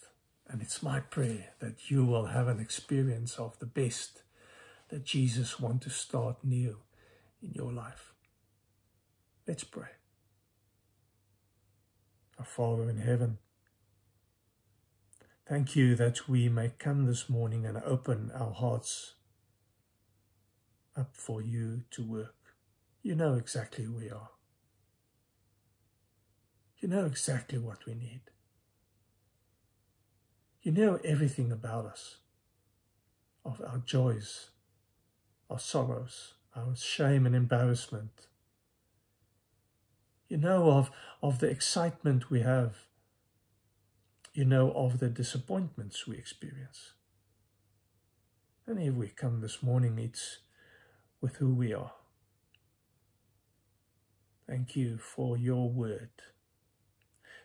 And 0.48 0.62
it's 0.62 0.82
my 0.82 1.00
prayer 1.00 1.50
that 1.60 1.90
you 1.90 2.04
will 2.04 2.26
have 2.26 2.48
an 2.48 2.60
experience 2.60 3.36
of 3.36 3.58
the 3.58 3.66
best 3.66 4.22
that 4.88 5.04
Jesus 5.04 5.60
wants 5.60 5.86
to 5.86 5.90
start 5.90 6.36
new 6.44 6.78
in 7.42 7.52
your 7.52 7.72
life. 7.72 8.12
Let's 9.46 9.64
pray. 9.64 9.88
Our 12.38 12.44
Father 12.44 12.88
in 12.88 12.98
heaven, 12.98 13.38
thank 15.50 15.74
you 15.74 15.96
that 15.96 16.28
we 16.28 16.48
may 16.48 16.70
come 16.78 17.06
this 17.06 17.28
morning 17.28 17.66
and 17.66 17.76
open 17.78 18.30
our 18.32 18.52
hearts 18.52 19.14
up 20.96 21.10
for 21.12 21.42
you 21.42 21.82
to 21.90 22.04
work. 22.04 22.36
You 23.02 23.16
know 23.16 23.34
exactly 23.34 23.82
who 23.82 23.94
we 23.94 24.08
are. 24.10 24.28
You 26.78 26.88
know 26.88 27.04
exactly 27.04 27.58
what 27.58 27.84
we 27.84 27.94
need. 27.94 28.20
You 30.62 30.70
know 30.70 31.00
everything 31.04 31.50
about 31.50 31.84
us, 31.84 32.18
of 33.44 33.60
our 33.60 33.78
joys, 33.78 34.50
our 35.50 35.58
sorrows, 35.58 36.34
our 36.54 36.76
shame 36.76 37.26
and 37.26 37.34
embarrassment. 37.34 38.28
You 40.28 40.36
know 40.36 40.70
of, 40.70 40.92
of 41.20 41.40
the 41.40 41.48
excitement 41.48 42.30
we 42.30 42.42
have. 42.42 42.76
You 44.32 44.44
know 44.44 44.72
of 44.72 45.00
the 45.00 45.08
disappointments 45.08 46.06
we 46.06 46.16
experience. 46.16 46.92
And 48.66 48.80
if 48.80 48.94
we 48.94 49.08
come 49.08 49.40
this 49.40 49.62
morning, 49.62 49.98
it's 49.98 50.38
with 51.20 51.36
who 51.36 51.52
we 51.52 51.74
are. 51.74 51.92
Thank 54.48 54.76
you 54.76 54.98
for 54.98 55.36
your 55.36 55.68
word. 55.68 56.10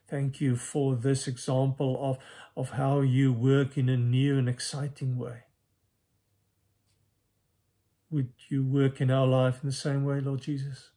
Thank 0.07 0.39
you 0.39 0.55
for 0.55 0.95
this 0.95 1.27
example 1.27 1.97
of, 1.99 2.17
of 2.55 2.77
how 2.77 3.01
you 3.01 3.33
work 3.33 3.77
in 3.77 3.89
a 3.89 3.97
new 3.97 4.37
and 4.37 4.47
exciting 4.47 5.17
way. 5.17 5.45
Would 8.11 8.33
you 8.49 8.63
work 8.63 9.01
in 9.01 9.09
our 9.09 9.25
life 9.25 9.59
in 9.63 9.69
the 9.69 9.75
same 9.75 10.05
way, 10.05 10.19
Lord 10.19 10.41
Jesus? 10.41 10.91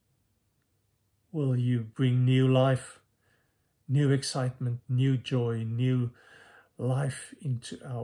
Will 1.33 1.57
you 1.57 1.81
bring 1.81 2.25
new 2.25 2.47
life, 2.47 3.01
new 3.89 4.11
excitement, 4.11 4.81
new 4.89 5.17
joy, 5.17 5.65
new 5.65 6.11
life 6.79 7.35
into 7.41 7.79
our 7.87 7.97